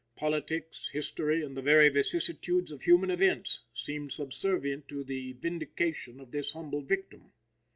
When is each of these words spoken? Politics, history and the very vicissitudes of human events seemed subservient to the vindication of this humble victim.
Politics, 0.15 0.89
history 0.93 1.43
and 1.43 1.55
the 1.55 1.61
very 1.61 1.87
vicissitudes 1.87 2.71
of 2.71 2.81
human 2.81 3.11
events 3.11 3.65
seemed 3.71 4.11
subservient 4.11 4.87
to 4.87 5.03
the 5.03 5.33
vindication 5.33 6.19
of 6.19 6.31
this 6.31 6.53
humble 6.53 6.81
victim. 6.81 7.33